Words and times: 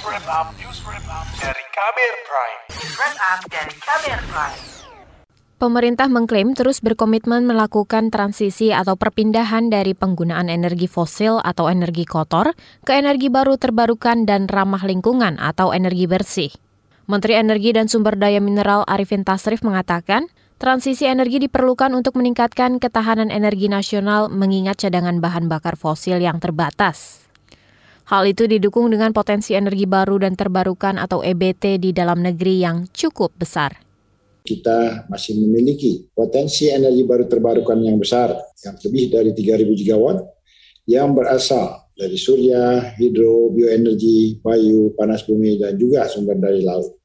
News 0.00 0.16
Wrap 0.16 0.32
Up, 0.32 0.48
News 0.56 0.80
Wrap 0.88 1.06
Up 1.12 1.26
dari 1.44 1.60
Kamer 1.76 2.14
Prime. 2.24 2.60
News 2.72 2.94
Wrap 2.96 3.16
Up 3.20 3.40
dari 3.52 3.74
Kamer 3.84 4.20
Prime. 4.32 4.60
Pemerintah 5.60 6.08
mengklaim 6.08 6.56
terus 6.56 6.80
berkomitmen 6.80 7.44
melakukan 7.44 8.08
transisi 8.08 8.72
atau 8.72 8.96
perpindahan 8.96 9.68
dari 9.68 9.92
penggunaan 9.92 10.48
energi 10.48 10.88
fosil 10.88 11.44
atau 11.44 11.68
energi 11.68 12.08
kotor 12.08 12.56
ke 12.88 12.96
energi 12.96 13.28
baru 13.28 13.60
terbarukan 13.60 14.24
dan 14.24 14.48
ramah 14.48 14.80
lingkungan 14.88 15.36
atau 15.36 15.76
energi 15.76 16.08
bersih. 16.08 16.48
Menteri 17.04 17.36
Energi 17.36 17.76
dan 17.76 17.92
Sumber 17.92 18.16
Daya 18.16 18.40
Mineral 18.40 18.88
Arifin 18.88 19.20
Tasrif 19.20 19.60
mengatakan, 19.60 20.32
transisi 20.56 21.04
energi 21.04 21.44
diperlukan 21.44 21.92
untuk 21.92 22.16
meningkatkan 22.16 22.80
ketahanan 22.80 23.28
energi 23.28 23.68
nasional 23.68 24.32
mengingat 24.32 24.80
cadangan 24.80 25.20
bahan 25.20 25.44
bakar 25.52 25.76
fosil 25.76 26.24
yang 26.24 26.40
terbatas. 26.40 27.28
Hal 28.10 28.26
itu 28.26 28.50
didukung 28.50 28.90
dengan 28.90 29.14
potensi 29.14 29.54
energi 29.54 29.86
baru 29.86 30.18
dan 30.18 30.34
terbarukan 30.34 30.98
atau 30.98 31.22
EBT 31.22 31.78
di 31.78 31.94
dalam 31.94 32.18
negeri 32.26 32.58
yang 32.58 32.90
cukup 32.90 33.30
besar 33.38 33.90
kita 34.40 35.06
masih 35.06 35.36
memiliki 35.38 36.10
potensi 36.10 36.66
energi 36.66 37.04
baru 37.04 37.28
terbarukan 37.28 37.78
yang 37.78 38.00
besar, 38.00 38.34
yang 38.64 38.76
lebih 38.80 39.12
dari 39.12 39.30
3.000 39.36 39.78
gigawatt, 39.78 40.18
yang 40.88 41.12
berasal 41.12 41.86
dari 41.94 42.16
surya, 42.16 42.96
hidro, 42.96 43.52
bioenergi, 43.52 44.40
bayu, 44.40 44.96
panas 44.96 45.22
bumi, 45.28 45.60
dan 45.60 45.76
juga 45.76 46.08
sumber 46.08 46.40
dari 46.40 46.64
laut. 46.64 46.99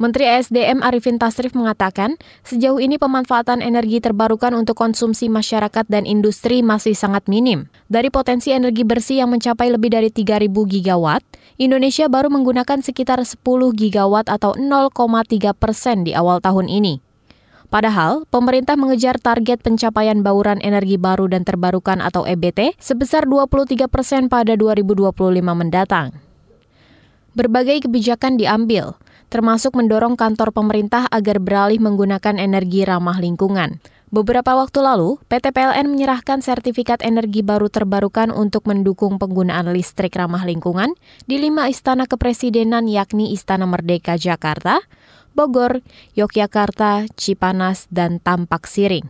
Menteri 0.00 0.24
ESDM 0.24 0.80
Arifin 0.80 1.20
Tasrif 1.20 1.52
mengatakan, 1.52 2.16
sejauh 2.40 2.80
ini 2.80 2.96
pemanfaatan 2.96 3.60
energi 3.60 4.00
terbarukan 4.00 4.56
untuk 4.56 4.72
konsumsi 4.72 5.28
masyarakat 5.28 5.84
dan 5.92 6.08
industri 6.08 6.64
masih 6.64 6.96
sangat 6.96 7.28
minim. 7.28 7.68
Dari 7.92 8.08
potensi 8.08 8.48
energi 8.48 8.80
bersih 8.80 9.20
yang 9.20 9.28
mencapai 9.28 9.68
lebih 9.68 9.92
dari 9.92 10.08
3.000 10.08 10.48
gigawatt, 10.48 11.20
Indonesia 11.60 12.08
baru 12.08 12.32
menggunakan 12.32 12.80
sekitar 12.80 13.20
10 13.20 13.44
gigawatt 13.76 14.32
atau 14.32 14.56
0,3 14.56 15.52
persen 15.52 16.08
di 16.08 16.16
awal 16.16 16.40
tahun 16.40 16.72
ini. 16.72 17.04
Padahal, 17.68 18.24
pemerintah 18.32 18.80
mengejar 18.80 19.20
target 19.20 19.60
pencapaian 19.60 20.24
bauran 20.24 20.64
energi 20.64 20.96
baru 20.96 21.28
dan 21.28 21.44
terbarukan 21.44 22.00
atau 22.00 22.24
EBT 22.24 22.72
sebesar 22.80 23.28
23 23.28 23.84
persen 23.84 24.32
pada 24.32 24.56
2025 24.56 25.12
mendatang. 25.52 26.16
Berbagai 27.36 27.84
kebijakan 27.84 28.40
diambil, 28.40 28.98
termasuk 29.30 29.78
mendorong 29.78 30.18
kantor 30.18 30.50
pemerintah 30.50 31.06
agar 31.08 31.38
beralih 31.38 31.78
menggunakan 31.78 32.36
energi 32.36 32.82
ramah 32.84 33.22
lingkungan. 33.22 33.78
Beberapa 34.10 34.58
waktu 34.58 34.82
lalu, 34.82 35.22
PT 35.30 35.54
PLN 35.54 35.86
menyerahkan 35.86 36.42
sertifikat 36.42 36.98
energi 37.06 37.46
baru 37.46 37.70
terbarukan 37.70 38.34
untuk 38.34 38.66
mendukung 38.66 39.22
penggunaan 39.22 39.70
listrik 39.70 40.18
ramah 40.18 40.42
lingkungan 40.42 40.98
di 41.30 41.38
lima 41.38 41.70
istana 41.70 42.10
kepresidenan 42.10 42.90
yakni 42.90 43.30
Istana 43.30 43.70
Merdeka 43.70 44.18
Jakarta, 44.18 44.82
Bogor, 45.30 45.86
Yogyakarta, 46.18 47.06
Cipanas, 47.14 47.86
dan 47.86 48.18
Tampak 48.18 48.66
Siring. 48.66 49.06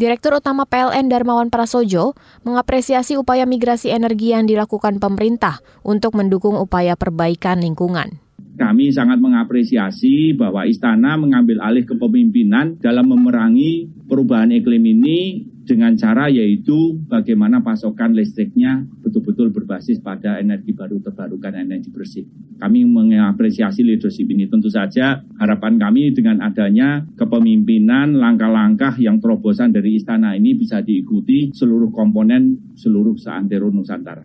Direktur 0.00 0.40
Utama 0.40 0.64
PLN 0.64 1.12
Darmawan 1.12 1.52
Prasojo 1.52 2.16
mengapresiasi 2.48 3.20
upaya 3.20 3.44
migrasi 3.44 3.92
energi 3.92 4.32
yang 4.32 4.48
dilakukan 4.48 4.96
pemerintah 4.96 5.60
untuk 5.84 6.16
mendukung 6.16 6.56
upaya 6.56 6.96
perbaikan 6.96 7.60
lingkungan. 7.60 8.16
Kami 8.58 8.90
sangat 8.90 9.22
mengapresiasi 9.22 10.34
bahwa 10.34 10.66
istana 10.66 11.14
mengambil 11.14 11.62
alih 11.62 11.86
kepemimpinan 11.86 12.74
dalam 12.82 13.06
memerangi 13.06 13.86
perubahan 14.10 14.50
iklim 14.50 14.82
ini 14.82 15.46
dengan 15.68 15.92
cara 16.00 16.32
yaitu 16.32 16.96
bagaimana 17.06 17.60
pasokan 17.60 18.16
listriknya 18.16 18.88
betul-betul 19.04 19.52
berbasis 19.52 20.00
pada 20.00 20.40
energi 20.40 20.72
baru 20.72 20.98
terbarukan 20.98 21.54
energi 21.54 21.92
bersih. 21.92 22.24
Kami 22.56 22.88
mengapresiasi 22.88 23.84
leadership 23.84 24.26
ini. 24.32 24.48
Tentu 24.48 24.72
saja 24.72 25.20
harapan 25.36 25.76
kami 25.76 26.16
dengan 26.16 26.40
adanya 26.40 27.04
kepemimpinan 27.14 28.16
langkah-langkah 28.16 28.96
yang 28.98 29.20
terobosan 29.20 29.70
dari 29.70 30.00
istana 30.00 30.34
ini 30.34 30.56
bisa 30.56 30.80
diikuti 30.80 31.52
seluruh 31.52 31.92
komponen 31.92 32.74
seluruh 32.74 33.14
seantero 33.20 33.68
Nusantara. 33.68 34.24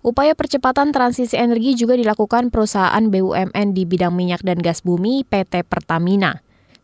Upaya 0.00 0.32
percepatan 0.32 0.96
transisi 0.96 1.36
energi 1.36 1.76
juga 1.76 1.92
dilakukan 1.92 2.48
perusahaan 2.48 3.04
BUMN 3.12 3.76
di 3.76 3.84
bidang 3.84 4.16
minyak 4.16 4.40
dan 4.40 4.56
gas 4.56 4.80
bumi 4.80 5.28
PT 5.28 5.68
Pertamina. 5.68 6.40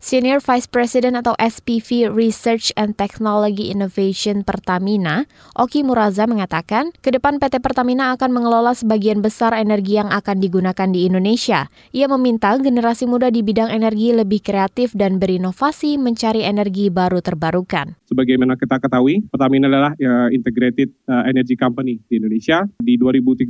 Senior 0.07 0.39
Vice 0.39 0.71
President 0.71 1.19
atau 1.19 1.35
SPV 1.35 2.07
Research 2.07 2.71
and 2.79 2.95
Technology 2.95 3.67
Innovation 3.67 4.39
Pertamina, 4.39 5.27
Oki 5.59 5.83
Muraza 5.83 6.23
mengatakan, 6.23 6.95
ke 7.03 7.11
depan 7.11 7.43
PT 7.43 7.59
Pertamina 7.59 8.15
akan 8.15 8.31
mengelola 8.31 8.71
sebagian 8.71 9.19
besar 9.19 9.51
energi 9.51 9.99
yang 9.99 10.07
akan 10.07 10.39
digunakan 10.39 10.87
di 10.87 11.11
Indonesia. 11.11 11.67
Ia 11.91 12.07
meminta 12.07 12.55
generasi 12.55 13.03
muda 13.03 13.27
di 13.27 13.43
bidang 13.43 13.67
energi 13.67 14.15
lebih 14.15 14.39
kreatif 14.39 14.95
dan 14.95 15.19
berinovasi 15.19 15.99
mencari 15.99 16.47
energi 16.47 16.87
baru 16.87 17.19
terbarukan. 17.19 17.99
Sebagaimana 18.07 18.55
kita 18.55 18.79
ketahui, 18.79 19.27
Pertamina 19.27 19.67
adalah 19.67 19.91
uh, 19.91 20.31
integrated 20.31 20.87
uh, 21.11 21.27
energy 21.27 21.59
company 21.59 21.99
di 22.07 22.23
Indonesia. 22.23 22.63
Di 22.79 22.95
2030 22.95 23.43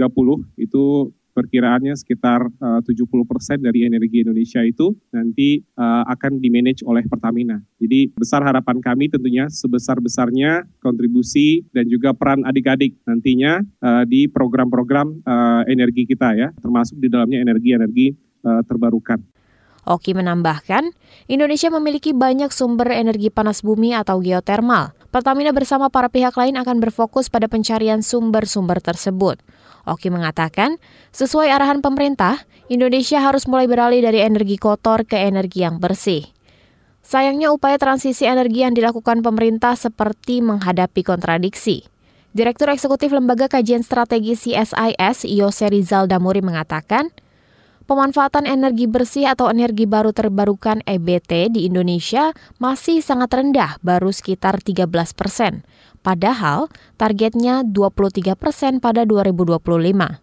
itu 0.58 1.14
perkiraannya 1.38 1.94
sekitar 1.94 2.50
uh, 2.58 2.82
70% 2.82 3.62
dari 3.62 3.86
energi 3.86 4.26
Indonesia 4.26 4.66
itu 4.66 4.98
nanti 5.14 5.62
uh, 5.78 6.02
akan 6.10 6.42
dimanage 6.42 6.82
oleh 6.82 7.06
Pertamina. 7.06 7.62
Jadi 7.78 8.18
besar 8.18 8.42
harapan 8.42 8.82
kami 8.82 9.14
tentunya 9.14 9.46
sebesar-besarnya 9.46 10.66
kontribusi 10.82 11.62
dan 11.70 11.86
juga 11.86 12.18
peran 12.18 12.42
adik-adik 12.42 12.98
nantinya 13.06 13.62
uh, 13.86 14.02
di 14.10 14.26
program-program 14.26 15.22
uh, 15.22 15.62
energi 15.70 16.10
kita 16.10 16.34
ya, 16.34 16.50
termasuk 16.58 16.98
di 16.98 17.06
dalamnya 17.06 17.46
energi-energi 17.46 18.18
uh, 18.42 18.66
terbarukan. 18.66 19.22
Oki 19.88 20.12
menambahkan, 20.12 20.92
Indonesia 21.32 21.72
memiliki 21.72 22.12
banyak 22.12 22.52
sumber 22.52 22.92
energi 22.92 23.32
panas 23.32 23.64
bumi 23.64 23.96
atau 23.96 24.20
geotermal. 24.20 24.92
Pertamina 25.16 25.56
bersama 25.56 25.88
para 25.88 26.12
pihak 26.12 26.36
lain 26.36 26.60
akan 26.60 26.84
berfokus 26.84 27.32
pada 27.32 27.48
pencarian 27.48 28.04
sumber-sumber 28.04 28.84
tersebut. 28.84 29.40
Oki 29.88 30.12
mengatakan, 30.12 30.76
sesuai 31.16 31.48
arahan 31.48 31.80
pemerintah, 31.80 32.44
Indonesia 32.68 33.24
harus 33.24 33.48
mulai 33.48 33.72
beralih 33.72 34.04
dari 34.04 34.20
energi 34.20 34.60
kotor 34.60 35.08
ke 35.08 35.16
energi 35.16 35.64
yang 35.64 35.80
bersih. 35.80 36.28
Sayangnya 37.08 37.56
upaya 37.56 37.80
transisi 37.80 38.28
energi 38.28 38.68
yang 38.68 38.76
dilakukan 38.76 39.24
pemerintah 39.24 39.80
seperti 39.80 40.44
menghadapi 40.44 41.08
kontradiksi. 41.08 41.88
Direktur 42.36 42.68
Eksekutif 42.68 43.16
Lembaga 43.16 43.48
Kajian 43.48 43.80
Strategi 43.80 44.36
CSIS, 44.36 45.24
Yose 45.32 45.72
Rizal 45.72 46.12
Damuri 46.12 46.44
mengatakan, 46.44 47.08
pemanfaatan 47.88 48.44
energi 48.44 48.86
bersih 48.86 49.32
atau 49.32 49.48
energi 49.48 49.88
baru 49.88 50.12
terbarukan 50.12 50.84
EBT 50.84 51.56
di 51.56 51.66
Indonesia 51.66 52.36
masih 52.60 53.00
sangat 53.00 53.32
rendah, 53.32 53.80
baru 53.80 54.12
sekitar 54.12 54.60
13 54.60 54.92
persen. 55.16 55.64
Padahal 56.04 56.68
targetnya 57.00 57.64
23 57.64 58.36
persen 58.36 58.84
pada 58.84 59.08
2025. 59.08 60.20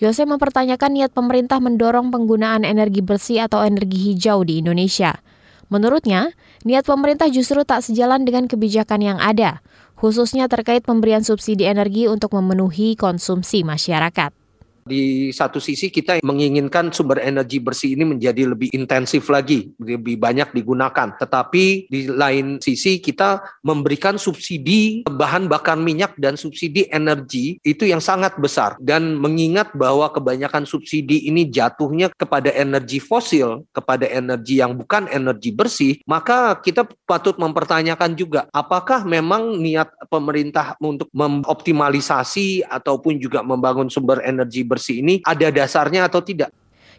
Yose 0.00 0.24
mempertanyakan 0.24 0.96
niat 0.96 1.12
pemerintah 1.12 1.60
mendorong 1.60 2.08
penggunaan 2.08 2.64
energi 2.64 3.04
bersih 3.04 3.44
atau 3.44 3.60
energi 3.64 4.12
hijau 4.12 4.44
di 4.44 4.60
Indonesia. 4.60 5.20
Menurutnya, 5.68 6.32
niat 6.64 6.88
pemerintah 6.88 7.28
justru 7.28 7.64
tak 7.68 7.84
sejalan 7.84 8.24
dengan 8.24 8.48
kebijakan 8.48 9.00
yang 9.04 9.18
ada, 9.20 9.60
khususnya 10.00 10.48
terkait 10.48 10.88
pemberian 10.88 11.20
subsidi 11.20 11.68
energi 11.68 12.08
untuk 12.08 12.32
memenuhi 12.32 12.96
konsumsi 12.96 13.60
masyarakat. 13.60 14.39
Di 14.90 15.30
satu 15.30 15.62
sisi 15.62 15.86
kita 15.86 16.18
menginginkan 16.26 16.90
sumber 16.90 17.22
energi 17.22 17.62
bersih 17.62 17.94
ini 17.94 18.02
menjadi 18.02 18.42
lebih 18.50 18.74
intensif 18.74 19.30
lagi, 19.30 19.70
lebih 19.78 20.18
banyak 20.18 20.50
digunakan. 20.50 21.14
Tetapi 21.14 21.86
di 21.86 22.10
lain 22.10 22.58
sisi 22.58 22.98
kita 22.98 23.62
memberikan 23.62 24.18
subsidi 24.18 25.06
bahan 25.06 25.46
bakar 25.46 25.78
minyak 25.78 26.18
dan 26.18 26.34
subsidi 26.34 26.90
energi 26.90 27.62
itu 27.62 27.86
yang 27.86 28.02
sangat 28.02 28.34
besar. 28.42 28.74
Dan 28.82 29.14
mengingat 29.14 29.70
bahwa 29.78 30.10
kebanyakan 30.10 30.66
subsidi 30.66 31.30
ini 31.30 31.46
jatuhnya 31.46 32.10
kepada 32.18 32.50
energi 32.50 32.98
fosil, 32.98 33.62
kepada 33.70 34.10
energi 34.10 34.58
yang 34.58 34.74
bukan 34.74 35.06
energi 35.06 35.54
bersih, 35.54 36.02
maka 36.02 36.58
kita 36.58 36.82
patut 37.06 37.38
mempertanyakan 37.38 38.18
juga 38.18 38.50
apakah 38.50 39.06
memang 39.06 39.54
niat 39.54 39.86
pemerintah 40.10 40.74
untuk 40.82 41.06
mengoptimalisasi 41.14 42.66
ataupun 42.66 43.22
juga 43.22 43.46
membangun 43.46 43.86
sumber 43.86 44.18
energi 44.26 44.66
bersih 44.80 45.04
ini 45.04 45.20
ada 45.28 45.52
dasarnya 45.52 46.08
atau 46.08 46.24
tidak. 46.24 46.48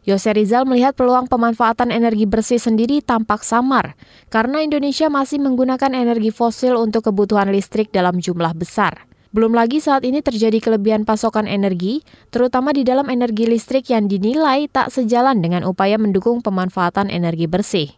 Yose 0.05 0.29
Rizal 0.33 0.69
melihat 0.69 0.93
peluang 0.93 1.25
pemanfaatan 1.25 1.89
energi 1.89 2.29
bersih 2.29 2.61
sendiri 2.61 3.01
tampak 3.01 3.41
samar 3.41 3.97
karena 4.29 4.61
Indonesia 4.61 5.09
masih 5.09 5.41
menggunakan 5.41 5.97
energi 5.97 6.29
fosil 6.29 6.77
untuk 6.77 7.09
kebutuhan 7.09 7.49
listrik 7.49 7.89
dalam 7.89 8.21
jumlah 8.21 8.53
besar. 8.53 9.09
Belum 9.31 9.55
lagi 9.55 9.79
saat 9.79 10.03
ini 10.03 10.19
terjadi 10.19 10.59
kelebihan 10.59 11.07
pasokan 11.07 11.47
energi, 11.47 12.03
terutama 12.35 12.75
di 12.75 12.83
dalam 12.83 13.07
energi 13.07 13.47
listrik 13.47 13.87
yang 13.87 14.11
dinilai 14.11 14.67
tak 14.67 14.91
sejalan 14.91 15.39
dengan 15.39 15.63
upaya 15.63 15.95
mendukung 15.95 16.43
pemanfaatan 16.43 17.07
energi 17.07 17.47
bersih. 17.47 17.89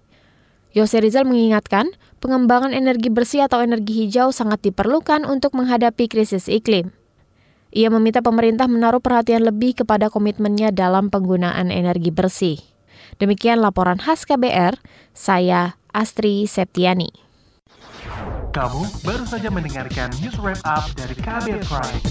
Yose 0.77 1.01
Rizal 1.01 1.25
mengingatkan, 1.25 1.89
pengembangan 2.21 2.69
energi 2.77 3.09
bersih 3.09 3.49
atau 3.49 3.65
energi 3.65 4.05
hijau 4.05 4.29
sangat 4.29 4.61
diperlukan 4.61 5.25
untuk 5.25 5.57
menghadapi 5.57 6.05
krisis 6.05 6.45
iklim. 6.45 6.93
Ia 7.73 7.89
meminta 7.89 8.21
pemerintah 8.21 8.69
menaruh 8.69 9.01
perhatian 9.01 9.49
lebih 9.49 9.81
kepada 9.81 10.13
komitmennya 10.13 10.69
dalam 10.69 11.09
penggunaan 11.09 11.73
energi 11.73 12.13
bersih. 12.13 12.61
Demikian 13.17 13.65
laporan 13.65 13.97
khas 13.97 14.29
KBR, 14.29 14.77
saya 15.17 15.81
Astri 15.89 16.45
Septiani. 16.45 17.09
Kamu 18.53 18.85
baru 19.01 19.25
saja 19.25 19.49
mendengarkan 19.49 20.13
news 20.21 20.37
wrap 20.37 20.61
up 20.69 20.85
dari 20.93 21.17
KBR 21.17 21.65
Prime. 21.65 22.01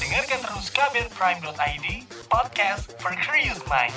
Dengarkan 0.00 0.40
terus 0.40 0.72
kbrprime.id, 0.72 1.86
podcast 2.32 2.96
for 2.96 3.12
curious 3.20 3.60
mind. 3.68 3.92